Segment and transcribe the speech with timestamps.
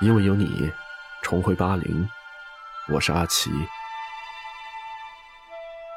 [0.00, 0.72] 因为有你，
[1.22, 2.08] 重回巴陵，
[2.86, 3.50] 我是阿奇。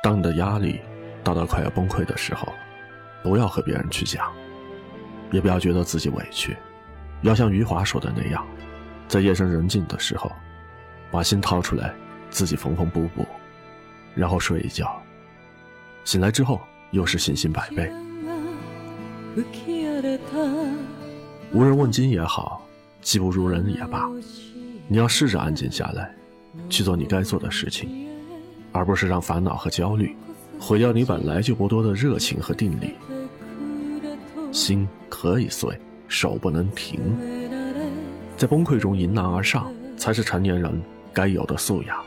[0.02, 0.82] 当你的压力
[1.24, 2.52] 大到快要崩溃的时候，
[3.22, 4.34] 不要和别人去讲，
[5.32, 6.58] 也不要觉得自己委屈，
[7.22, 8.44] 要像余华说的那样，
[9.08, 10.32] 在夜深人静的时候，
[11.12, 11.94] 把心掏出来，
[12.32, 13.24] 自己缝缝补补，
[14.16, 15.00] 然后睡一觉，
[16.06, 16.60] 醒来之后
[16.90, 17.92] 又是信心百倍。
[21.52, 22.61] 无人问津也好。
[23.02, 24.10] 技不如人也罢，
[24.88, 26.14] 你要试着安静下来，
[26.70, 28.08] 去做你该做的事情，
[28.72, 30.16] 而不是让烦恼和焦虑
[30.60, 32.94] 毁掉你本来就不多的热情和定力。
[34.52, 35.76] 心可以碎，
[36.08, 37.00] 手不能停，
[38.38, 40.72] 在崩溃中迎难而上，才是成年人
[41.14, 42.00] 该有的素养。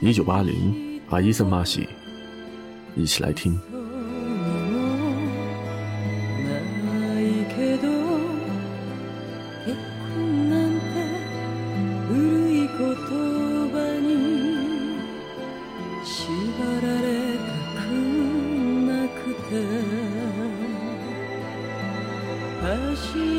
[0.00, 1.88] 一九八零，阿伊森马西，
[2.94, 3.58] 一起来听。
[22.60, 22.66] 足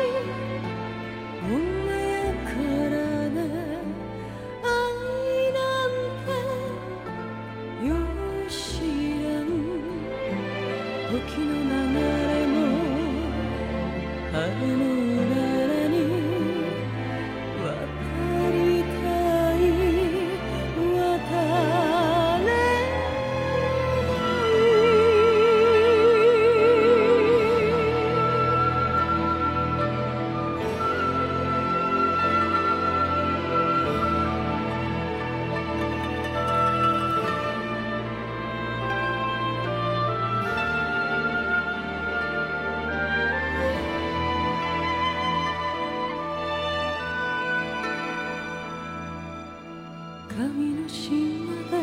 [50.92, 51.76] しまで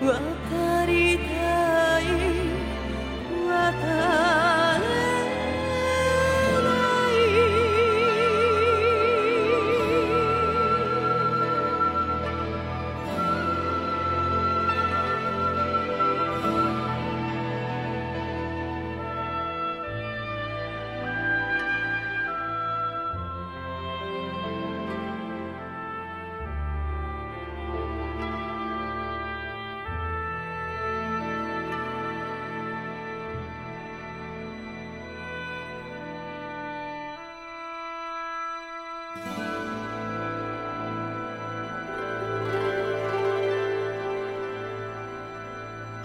[0.01, 0.68] 我。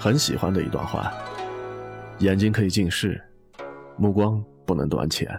[0.03, 1.09] 很喜欢的一段话：
[2.19, 3.23] 眼睛可以近视，
[3.95, 5.29] 目光不能短浅。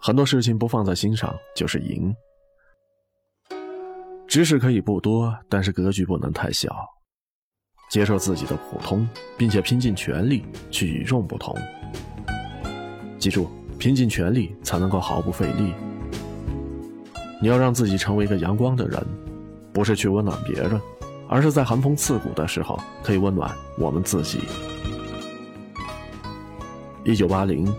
[0.00, 2.14] 很多事情不放在心上就是赢。
[4.28, 6.68] 知识可以不多，但是格局不能太小。
[7.90, 11.52] 接受自己的普通，并且拼尽全力去与众不同。
[13.18, 13.50] 记住，
[13.80, 15.74] 拼尽全力才能够毫不费力。
[17.42, 19.04] 你要让自己成为一个阳光的人，
[19.72, 20.80] 不是去温暖别人。
[21.28, 24.40] 而是在寒风刺骨的时候，可以温暖我们自己。
[27.02, 27.72] 一九八零，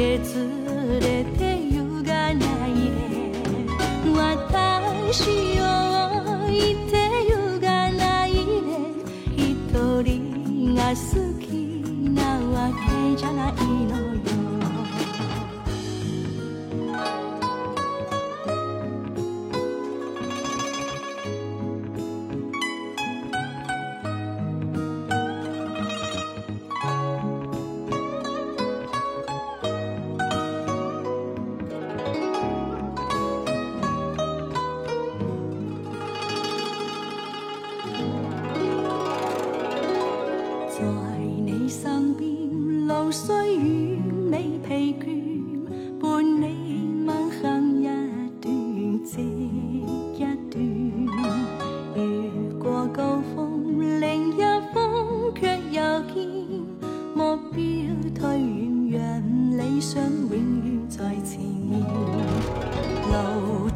[0.00, 0.59] 叶子。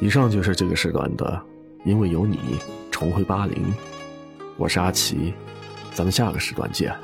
[0.01, 1.43] 以上就是这个时段的
[1.89, 2.37] 《因为有你》
[2.91, 3.55] 重回巴黎》，
[4.57, 5.35] 我是阿奇，
[5.93, 6.95] 咱们下个时段见。